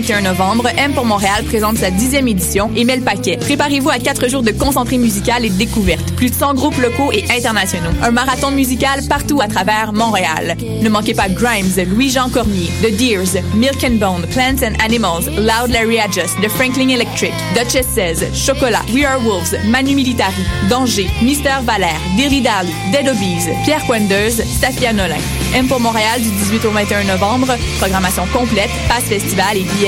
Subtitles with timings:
[0.00, 3.36] 18 au 21 novembre, M pour Montréal présente sa dixième édition et met le paquet.
[3.36, 6.14] Préparez-vous à quatre jours de concentré musical et de découverte.
[6.14, 7.90] Plus de 100 groupes locaux et internationaux.
[8.02, 10.56] Un marathon musical partout à travers Montréal.
[10.82, 15.70] Ne manquez pas Grimes, Louis-Jean Cormier, The Deers, Milk and Bone, Plants and Animals, Loud
[15.70, 21.60] Larry Adjust, The Franklin Electric, Duchess 16, Chocolat, We Are Wolves, Manu Militari, Danger, Mister
[21.64, 25.18] Valère, Dilly Dally, Dead Obies, Pierre Poindeuse, Safia Nolin.
[25.54, 27.56] M pour Montréal du 18 au 21 novembre.
[27.78, 29.87] Programmation complète, passe festival et billets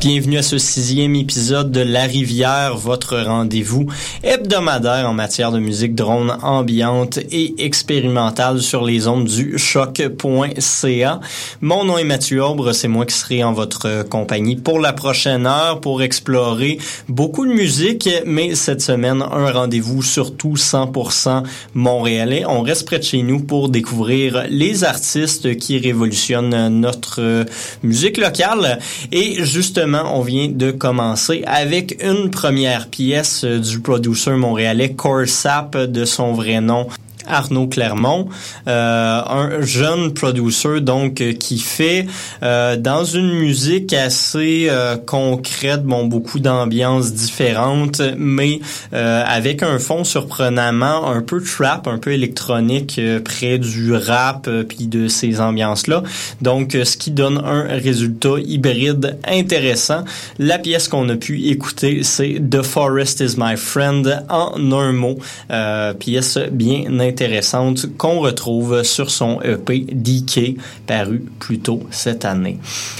[0.00, 3.86] Bienvenue à ce sixième épisode de La Rivière, votre rendez-vous
[4.22, 11.20] hebdomadaire en matière de musique drone ambiante et expérimentale sur les ondes du choc.ca.
[11.62, 15.46] Mon nom est Mathieu Aubre, c'est moi qui serai en votre compagnie pour la prochaine
[15.46, 16.78] heure pour explorer
[17.08, 21.42] beaucoup de musique, mais cette semaine, un rendez-vous surtout 100%
[21.74, 22.44] montréalais.
[22.46, 27.46] On reste près de chez nous pour découvrir les artistes qui révolutionnent notre
[27.82, 28.78] musique locale
[29.10, 36.04] et justement on vient de commencer avec une première pièce du producer montréalais Corsap de
[36.04, 36.88] son vrai nom
[37.26, 38.28] Arnaud Clermont,
[38.68, 42.06] euh, un jeune producer donc euh, qui fait
[42.42, 44.70] euh, dans une musique assez
[45.06, 48.60] concrète, bon beaucoup d'ambiances différentes, mais
[48.92, 55.08] avec un fond surprenamment un peu trap, un peu électronique près du rap puis de
[55.08, 56.02] ces ambiances là.
[56.42, 60.04] Donc ce qui donne un résultat hybride intéressant.
[60.38, 65.18] La pièce qu'on a pu écouter, c'est The Forest is my friend en un mot,
[65.98, 72.58] pièce bien intéressante intéressante qu'on retrouve sur son EP DK paru plus tôt cette année.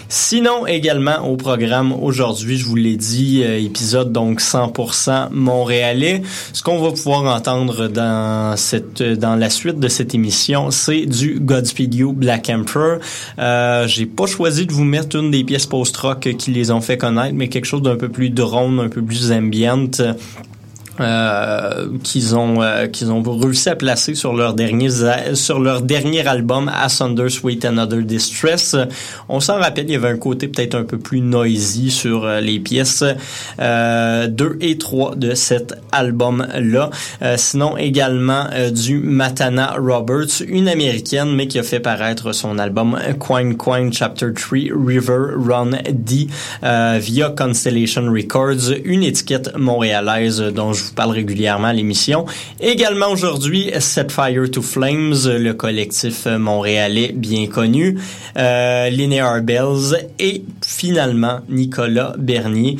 [0.09, 6.23] Sinon également au programme aujourd'hui, je vous l'ai dit, euh, épisode donc 100% montréalais.
[6.55, 11.39] Ce qu'on va pouvoir entendre dans cette dans la suite de cette émission, c'est du
[11.39, 13.01] Godspeed You Black Emperor.
[13.39, 16.97] Euh, j'ai pas choisi de vous mettre une des pièces post-rock qui les ont fait
[16.97, 20.01] connaître, mais quelque chose d'un peu plus drone, un peu plus ambiante
[21.01, 24.89] euh, qu'ils ont euh, qu'ils ont réussi à placer sur leur dernier
[25.35, 28.77] sur leur dernier album Asunder Sweet Another Distress.
[29.29, 32.41] On s'en rappelle, il y avait un côté peut-être un peu plus noisy sur euh,
[32.41, 33.05] les pièces
[33.59, 36.91] 2 et 3 de cet album là.
[37.37, 43.57] sinon également du Matana Roberts, une américaine mais qui a fait paraître son album Quine
[43.57, 46.29] Quine Chapter 3 River Run D
[46.63, 52.27] via Constellation Records, une étiquette montréalaise dont je vous parle régulièrement à l'émission.
[52.61, 57.99] Également aujourd'hui, Set Fire to Flames, le collectif montréalais bien connu,
[58.37, 62.77] euh, Linear Bells et finalement Nicolas Bernier.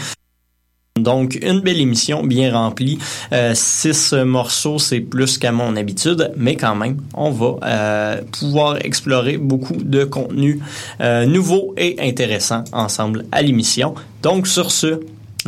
[0.97, 2.99] Donc, une belle émission bien remplie.
[3.33, 8.79] Euh, six morceaux, c'est plus qu'à mon habitude, mais quand même, on va euh, pouvoir
[8.85, 10.61] explorer beaucoup de contenu
[11.01, 13.95] euh, nouveau et intéressant ensemble à l'émission.
[14.23, 15.01] Donc, sur ce,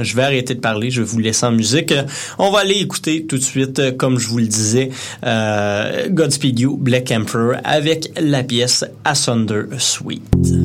[0.03, 1.95] je vais arrêter de parler, je vais vous laisser en musique.
[2.39, 4.91] On va aller écouter tout de suite, comme je vous le disais,
[5.25, 10.58] euh, Godspeed You, Black Emperor, avec la pièce Asunder Suite.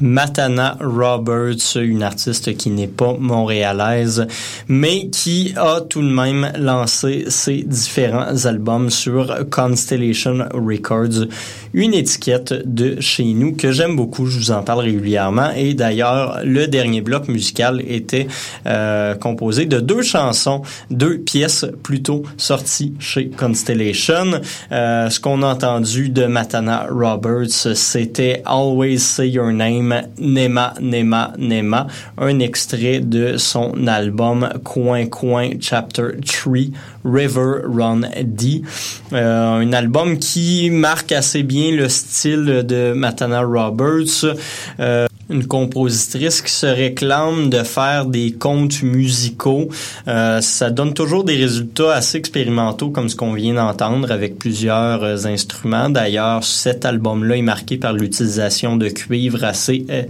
[0.00, 4.26] Matana Roberts, une artiste qui n'est pas montréalaise,
[4.68, 11.26] mais qui a tout de même lancé ses différents albums sur Constellation Records,
[11.72, 15.50] une étiquette de chez nous que j'aime beaucoup, je vous en parle régulièrement.
[15.56, 18.26] Et d'ailleurs, le dernier bloc musical était
[18.66, 24.40] euh, composé de deux chansons, deux pièces plutôt sorties chez Constellation.
[24.72, 31.32] Euh, ce qu'on a entendu de Matana Roberts, c'était Always Say Your Name, Nema, Nema,
[31.38, 31.86] Nema,
[32.18, 36.72] un extrait de son album Coin Coin Chapter 3,
[37.04, 38.62] River Run D.
[39.12, 44.26] Euh, un album qui marque assez bien le style de Matana Roberts.
[44.78, 49.68] Euh, une compositrice qui se réclame de faire des contes musicaux.
[50.08, 55.02] Euh, ça donne toujours des résultats assez expérimentaux comme ce qu'on vient d'entendre avec plusieurs
[55.02, 55.88] euh, instruments.
[55.88, 60.02] D'ailleurs, cet album-là est marqué par l'utilisation de cuivre assez euh,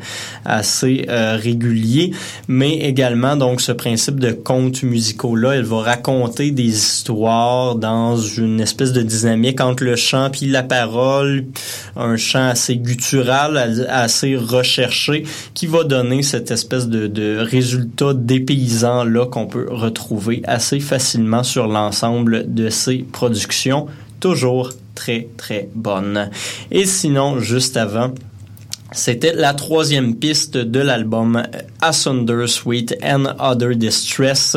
[0.44, 2.12] assez euh, régulier,
[2.48, 8.60] mais également donc ce principe de contes musicaux-là, elle va raconter des histoires dans une
[8.60, 11.44] espèce de dynamique entre le chant puis la parole,
[11.96, 15.09] un chant assez guttural, assez recherché
[15.54, 21.42] qui va donner cette espèce de, de résultat dépaysant là qu'on peut retrouver assez facilement
[21.42, 23.86] sur l'ensemble de ses productions,
[24.20, 26.30] toujours très très bonnes.
[26.70, 28.12] Et sinon, juste avant,
[28.92, 31.42] c'était la troisième piste de l'album
[31.80, 34.56] Asunder Sweet and Other Distress,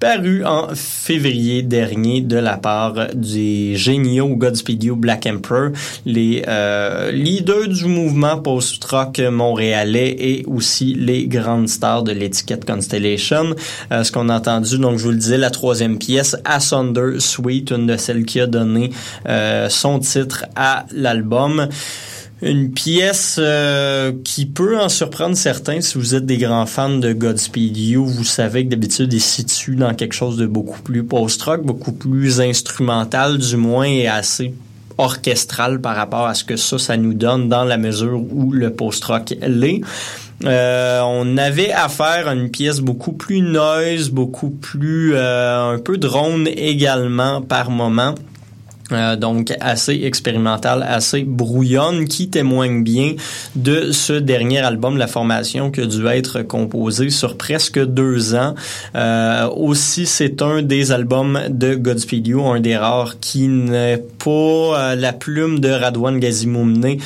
[0.00, 5.70] paru en février dernier de la part des géniaux Godspeed You Black Emperor,
[6.04, 13.54] les euh, leaders du mouvement post-rock montréalais et aussi les grandes stars de l'étiquette Constellation.
[13.92, 17.70] Euh, ce qu'on a entendu, donc je vous le disais, la troisième pièce, Asunder Sweet,
[17.70, 18.90] une de celles qui a donné
[19.28, 21.68] euh, son titre à l'album.
[22.40, 27.12] Une pièce euh, qui peut en surprendre certains si vous êtes des grands fans de
[27.12, 28.06] Godspeed You.
[28.06, 31.92] Vous savez que d'habitude il se situe dans quelque chose de beaucoup plus post-rock, beaucoup
[31.92, 34.54] plus instrumental du moins et assez
[34.98, 38.72] orchestral par rapport à ce que ça, ça nous donne dans la mesure où le
[38.72, 39.80] post-rock l'est.
[40.44, 45.98] Euh, on avait affaire à une pièce beaucoup plus noise, beaucoup plus euh, un peu
[45.98, 48.14] drone également par moment
[48.92, 53.14] Euh, donc assez expérimentale, assez brouillonne, qui témoigne bien
[53.54, 58.54] de ce dernier album, La Formation, qui a dû être composé sur presque deux ans.
[58.94, 64.30] Euh, aussi, c'est un des albums de Godspeed You, un des rares qui n'est pas
[64.30, 66.96] euh, la plume de Radwan Gazimoumne,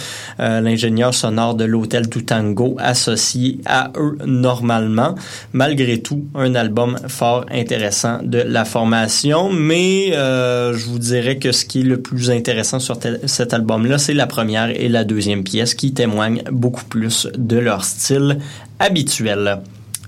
[0.41, 5.15] euh, l'ingénieur sonore de l'hôtel Tutango, associé à eux normalement.
[5.53, 11.65] Malgré tout, un album fort intéressant de La Formation, mais je vous dirais que ce
[11.65, 15.75] qui est le plus intéressant sur cet album-là, c'est la première et la deuxième pièce
[15.75, 18.39] qui témoignent beaucoup plus de leur style
[18.79, 19.61] habituel.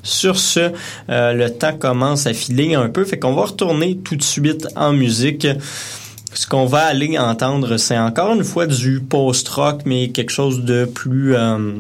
[0.03, 0.71] Sur ce,
[1.09, 4.69] euh, le temps commence à filer un peu, fait qu'on va retourner tout de suite
[4.77, 5.47] en musique.
[6.35, 10.85] Ce qu'on va aller entendre, c'est encore une fois du post-rock, mais quelque chose de
[10.85, 11.35] plus...
[11.35, 11.73] Euh,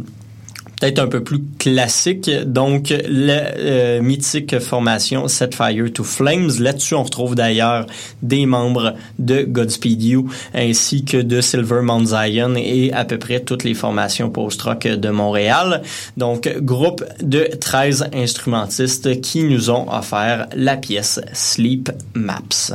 [0.84, 2.30] peut-être un peu plus classique.
[2.44, 6.50] Donc, la euh, mythique formation Set Fire to Flames.
[6.58, 7.86] Là-dessus, on retrouve d'ailleurs
[8.22, 13.40] des membres de Godspeed You ainsi que de Silver Mount Zion et à peu près
[13.40, 15.82] toutes les formations post-rock de Montréal.
[16.18, 22.74] Donc, groupe de 13 instrumentistes qui nous ont offert la pièce Sleep Maps.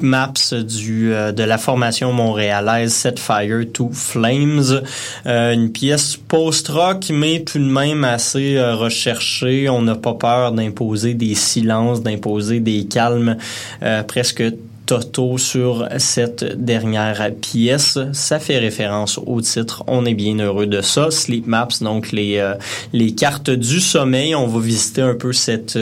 [0.00, 4.82] Beep Maps du, euh, de la formation montréalaise Set Fire to Flames.
[5.26, 9.68] Euh, une pièce post-rock, mais tout de même assez euh, recherchée.
[9.68, 13.36] On n'a pas peur d'imposer des silences, d'imposer des calmes
[13.82, 14.42] euh, presque
[14.86, 17.98] totaux sur cette dernière pièce.
[18.12, 19.84] Ça fait référence au titre.
[19.86, 21.10] On est bien heureux de ça.
[21.10, 22.54] Sleep Maps, donc les, euh,
[22.92, 24.34] les cartes du sommeil.
[24.34, 25.78] On va visiter un peu cette...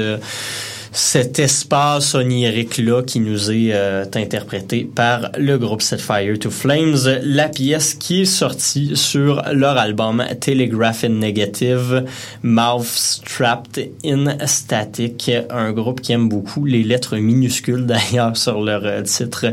[0.92, 6.96] cet espace onirique-là qui nous est euh, interprété par le groupe Set Fire to Flames,
[7.22, 12.04] la pièce qui est sortie sur leur album Telegraph in Negative,
[12.42, 18.82] Mouth Trapped in Static, un groupe qui aime beaucoup les lettres minuscules d'ailleurs sur leur
[18.84, 19.46] euh, titre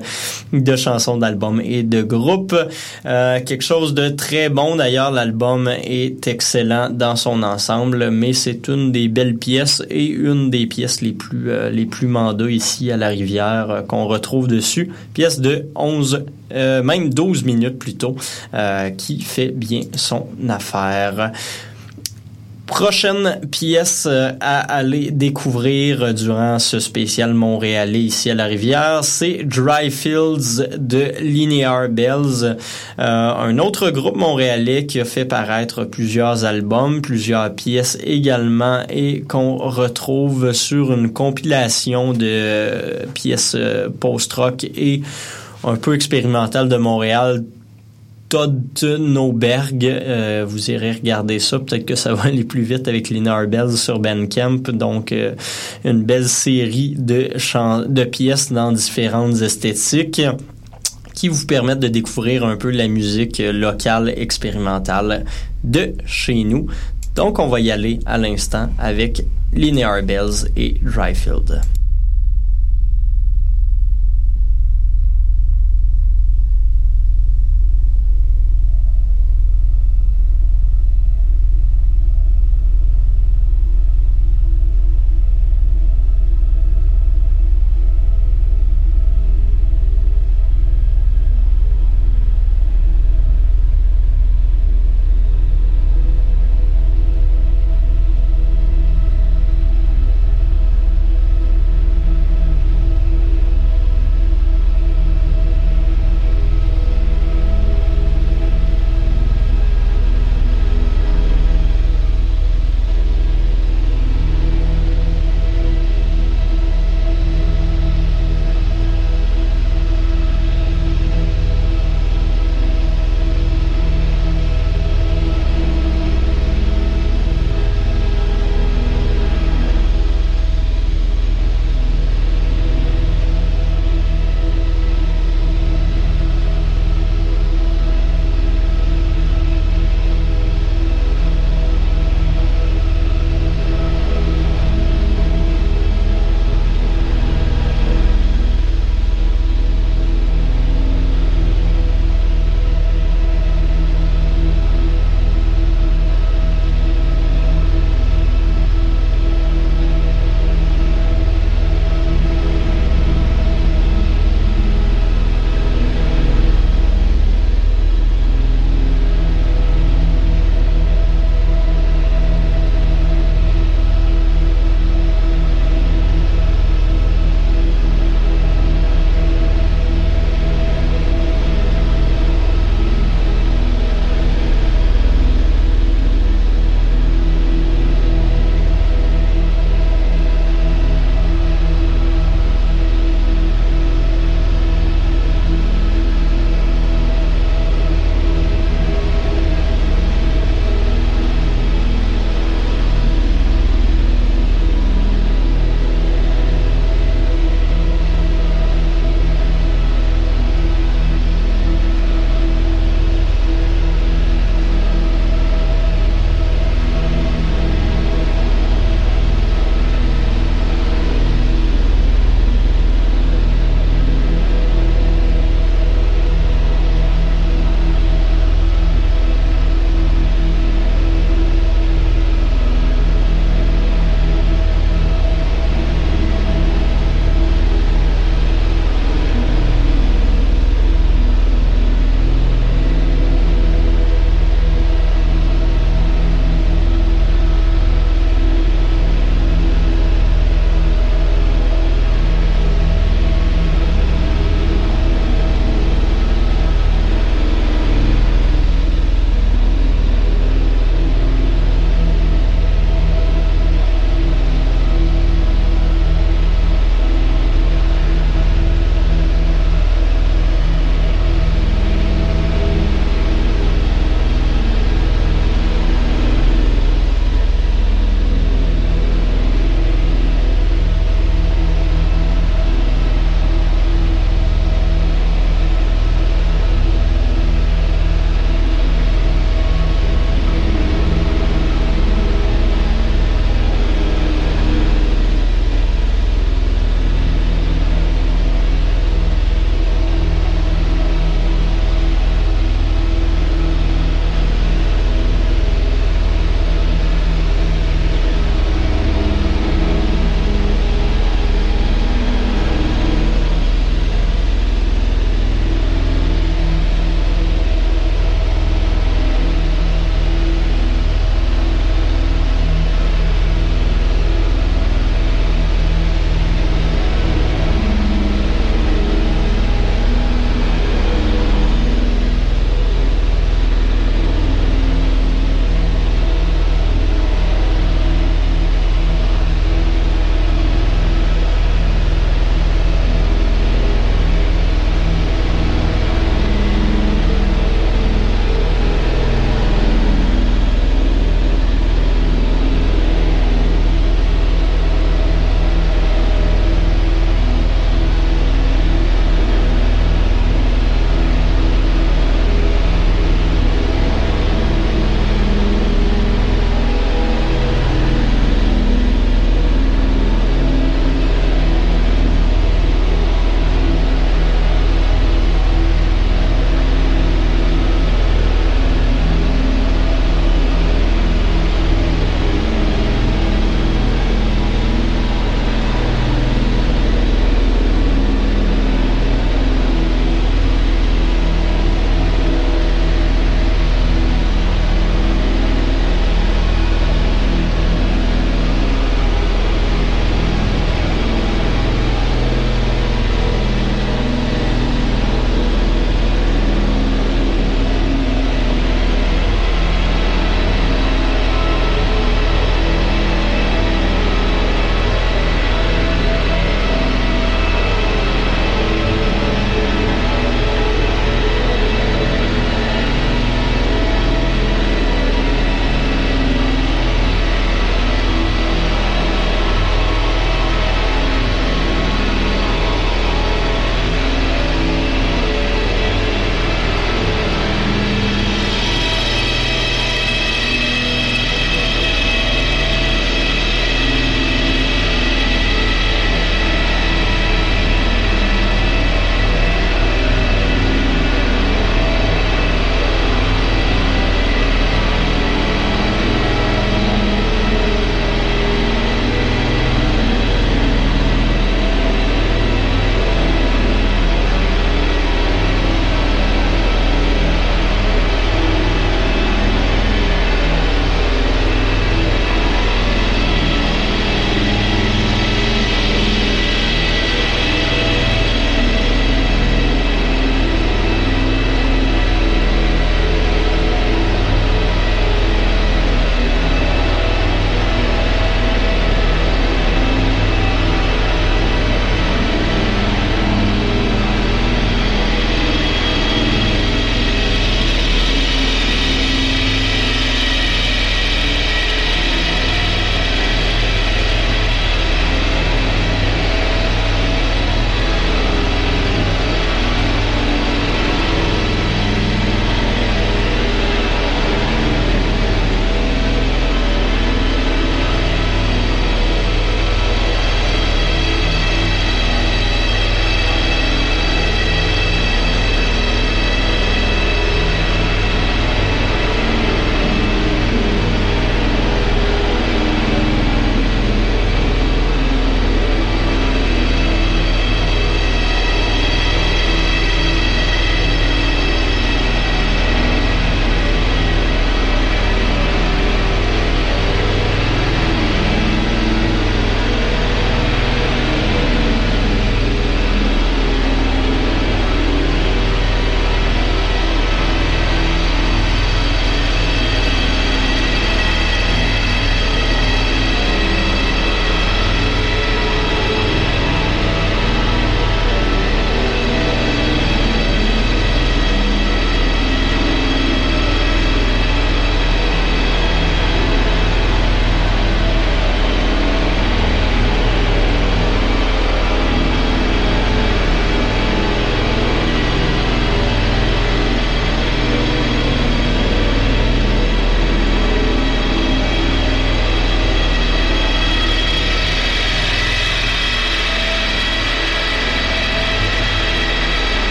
[0.54, 2.56] de chansons d'album et de groupe.
[3.06, 8.68] Euh, quelque chose de très bon d'ailleurs, l'album est excellent dans son ensemble, mais c'est
[8.68, 12.92] une des belles pièces et une des pièces les plus euh, les plus mandats ici
[12.92, 14.92] à la rivière euh, qu'on retrouve dessus.
[15.14, 18.16] Pièce de 11 euh, même 12 minutes plutôt
[18.54, 21.32] euh, qui fait bien son affaire.
[22.68, 29.43] Prochaine pièce euh, à aller découvrir durant ce spécial montréalais ici à la rivière, c'est
[29.43, 32.55] Dry Fields de Linear Bells, euh,
[32.97, 39.57] un autre groupe montréalais qui a fait paraître plusieurs albums, plusieurs pièces également et qu'on
[39.57, 45.01] retrouve sur une compilation de euh, pièces euh, post-rock et
[45.63, 47.43] un peu expérimentales de Montréal
[48.30, 49.86] Todd Noberg.
[49.86, 51.60] Euh, vous irez regarder ça.
[51.60, 54.72] Peut-être que ça va aller plus vite avec Lina Bells sur Bandcamp.
[54.74, 55.36] Donc, euh,
[55.84, 57.30] une belle série de,
[57.88, 60.22] de pièces dans différentes esthétiques
[61.14, 65.24] qui vous permettent de découvrir un peu la musique locale expérimentale
[65.64, 66.68] de chez nous.
[67.16, 69.24] Donc, on va y aller à l'instant avec
[69.54, 71.62] Linear Bells et Dryfield.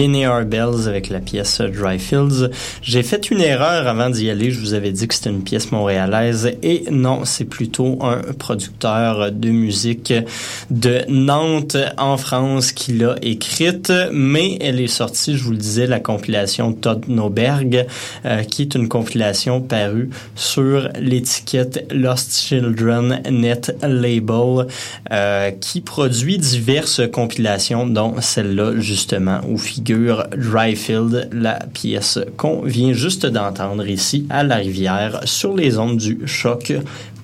[0.00, 2.48] Linear Bells avec la pièce Dry Fields.
[2.80, 4.50] J'ai fait une erreur avant d'y aller.
[4.50, 9.30] Je vous avais dit que c'était une pièce montréalaise et non, c'est plutôt un producteur
[9.30, 10.14] de musique
[10.70, 15.86] de Nantes en France qui l'a écrite, mais elle est sortie, je vous le disais,
[15.86, 17.86] la compilation Todd Noberg,
[18.24, 24.66] euh, qui est une compilation parue sur l'étiquette Lost Children Net Label,
[25.12, 29.89] euh, qui produit diverses compilations, dont celle-là justement où figure
[30.36, 36.20] Dryfield, la pièce qu'on vient juste d'entendre ici à la rivière sur les ondes du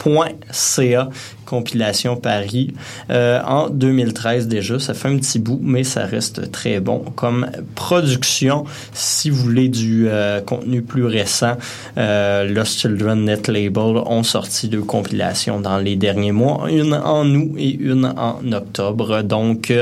[0.06, 1.08] choc.ca
[1.46, 2.74] compilation Paris
[3.08, 4.78] euh, en 2013 déjà.
[4.78, 8.64] Ça fait un petit bout, mais ça reste très bon comme production.
[8.92, 11.56] Si vous voulez du euh, contenu plus récent,
[11.96, 17.24] euh, Lost Children Net Label ont sorti deux compilations dans les derniers mois, une en
[17.26, 19.22] août et une en octobre.
[19.22, 19.72] Donc,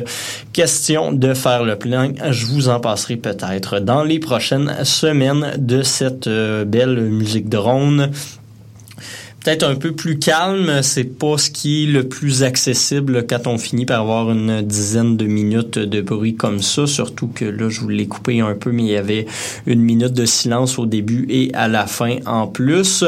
[0.52, 2.12] question de faire le plein.
[2.30, 8.10] Je vous en passerai peut-être dans les prochaines semaines de cette belle musique drone
[9.44, 10.82] peut-être un peu plus calme.
[10.82, 15.16] C'est pas ce qui est le plus accessible quand on finit par avoir une dizaine
[15.16, 16.86] de minutes de bruit comme ça.
[16.86, 19.26] Surtout que là, je vous l'ai coupé un peu, mais il y avait
[19.66, 23.04] une minute de silence au début et à la fin en plus.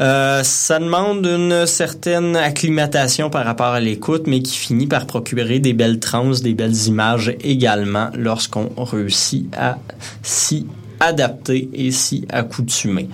[0.00, 5.58] Euh, ça demande une certaine acclimatation par rapport à l'écoute, mais qui finit par procurer
[5.58, 9.78] des belles trans, des belles images également lorsqu'on réussit à
[10.22, 10.66] s'y
[11.02, 13.08] adapter et s'y accoutumer.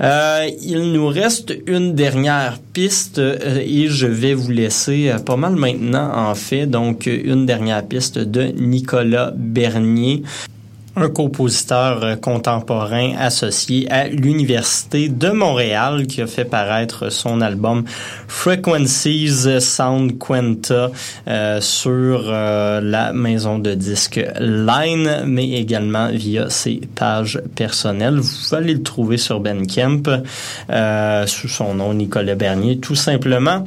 [0.00, 5.36] Euh, il nous reste une dernière piste euh, et je vais vous laisser euh, pas
[5.36, 6.66] mal maintenant en fait.
[6.66, 10.22] Donc une dernière piste de Nicolas Bernier
[10.96, 17.84] un compositeur euh, contemporain associé à l'Université de Montréal qui a fait paraître son album
[18.28, 20.90] Frequencies Sound Quenta
[21.28, 28.18] euh, sur euh, la maison de disques Line, mais également via ses pages personnelles.
[28.18, 30.02] Vous allez le trouver sur Bandcamp
[30.70, 33.64] euh, sous son nom Nicolas Bernier, tout simplement.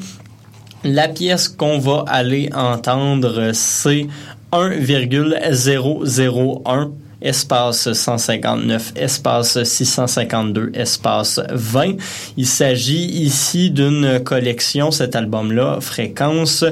[0.84, 4.06] La pièce qu'on va aller entendre, c'est
[4.52, 6.92] 1,001
[7.26, 11.96] espace 159, espace 652, espace 20.
[12.38, 16.64] Il s'agit ici d'une collection, cet album-là, fréquence,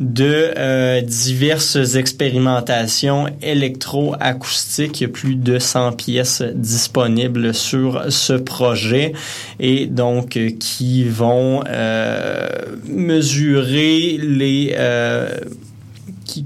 [0.00, 5.00] de euh, diverses expérimentations électroacoustiques.
[5.00, 9.12] Il y a plus de 100 pièces disponibles sur ce projet
[9.60, 12.48] et donc euh, qui vont euh,
[12.88, 14.74] mesurer les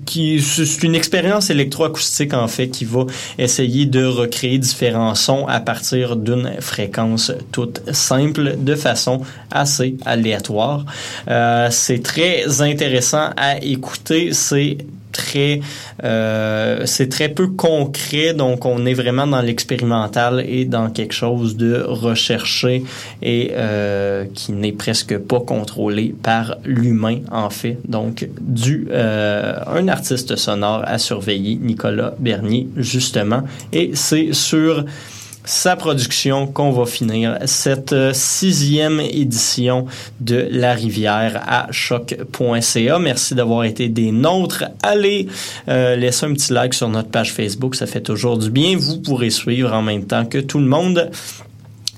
[0.05, 3.07] qui, c'est une expérience électroacoustique en fait qui va
[3.39, 9.21] essayer de recréer différents sons à partir d'une fréquence toute simple de façon
[9.51, 10.85] assez aléatoire.
[11.29, 14.33] Euh, c'est très intéressant à écouter.
[14.33, 14.79] C'est
[15.15, 15.61] très
[16.03, 21.57] euh, c'est très peu concret donc on est vraiment dans l'expérimental et dans quelque chose
[21.57, 22.85] de recherché
[23.23, 27.79] et euh, qui n'est presque pas contrôlé par l'humain en fait.
[27.87, 33.43] Donc du euh, un artiste sonore à surveiller Nicolas Bernier justement.
[33.73, 34.85] Et c'est sur
[35.45, 39.87] sa production qu'on va finir cette euh, sixième édition
[40.21, 42.99] de La Rivière à choc.ca.
[42.99, 44.65] Merci d'avoir été des nôtres.
[44.83, 45.29] Allez
[45.69, 48.77] euh, laisser un petit like sur notre page Facebook, ça fait toujours du bien.
[48.77, 51.11] Vous pourrez suivre en même temps que tout le monde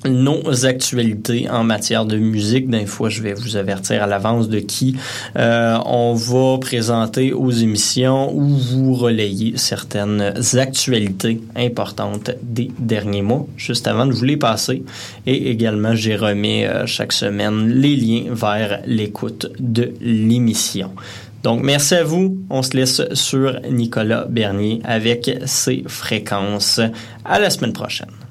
[0.06, 2.68] nos actualités en matière de musique.
[2.68, 4.96] D'un fois, je vais vous avertir à l'avance de qui
[5.36, 13.46] euh, on va présenter aux émissions ou vous relayer certaines actualités importantes des derniers mois,
[13.56, 14.82] juste avant de vous les passer.
[15.26, 20.90] Et également, j'ai remis euh, chaque semaine les liens vers l'écoute de l'émission.
[21.42, 22.38] Donc, merci à vous.
[22.50, 26.80] On se laisse sur Nicolas Bernier avec ses fréquences.
[27.24, 28.25] À la semaine prochaine.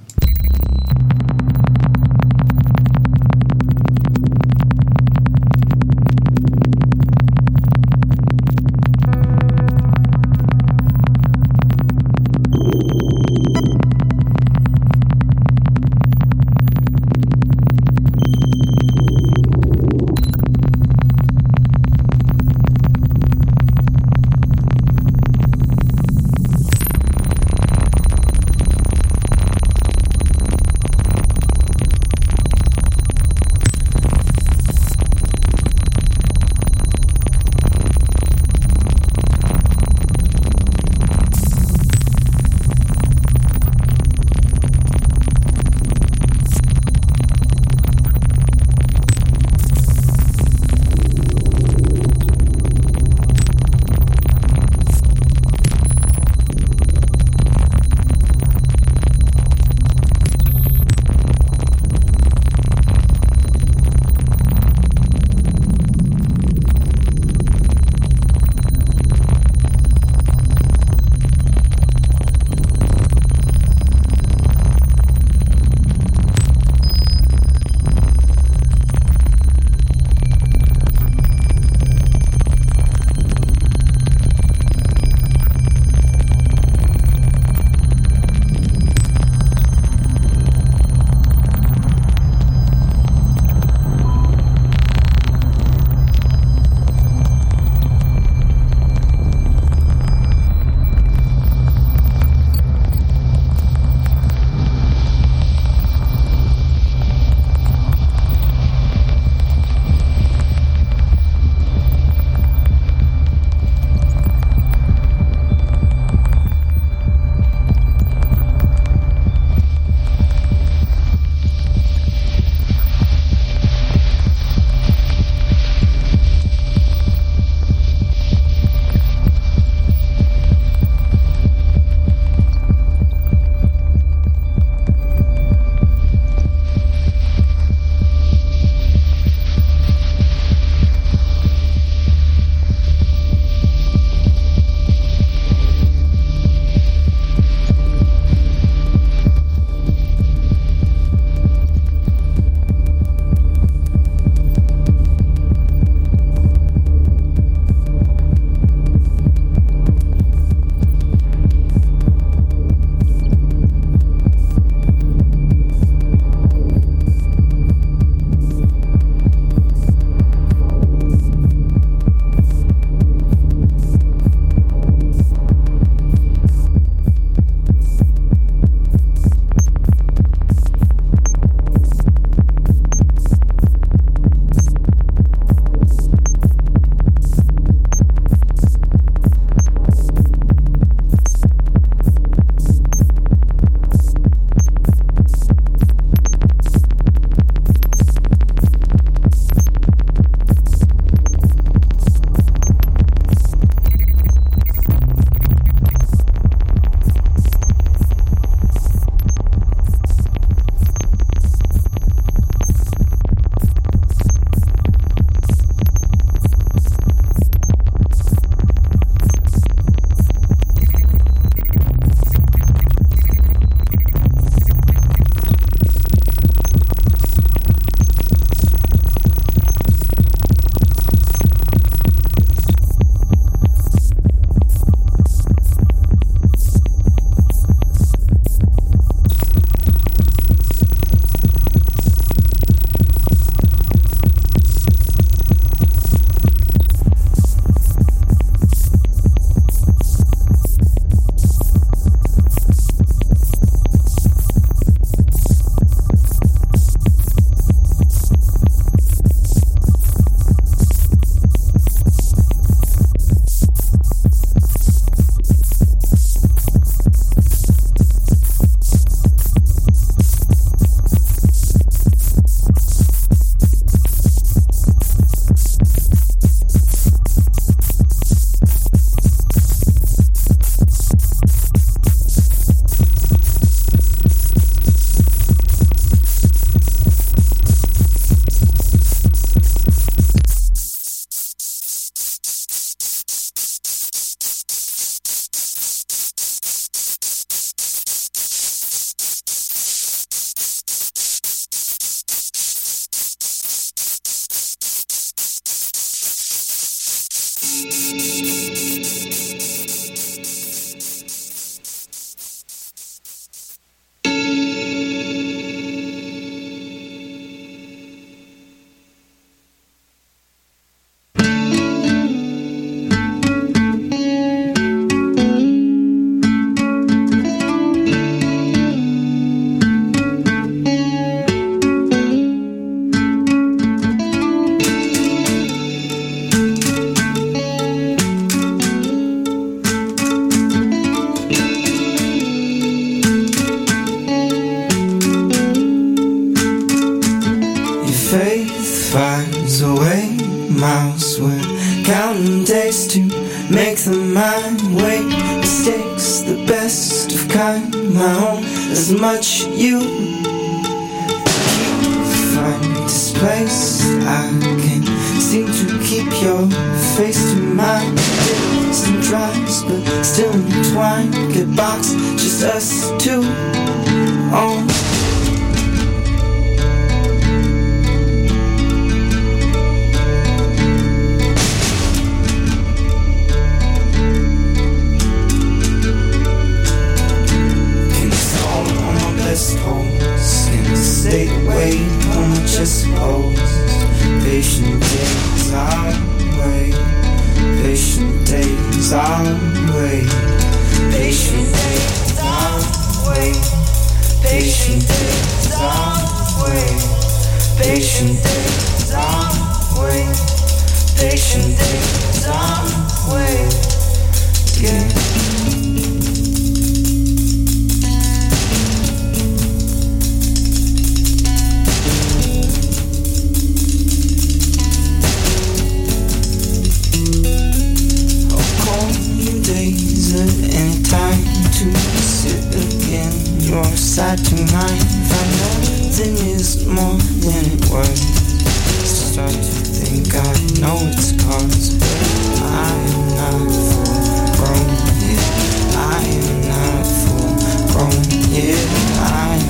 [359.15, 360.14] Much you